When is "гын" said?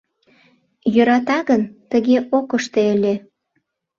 1.49-1.61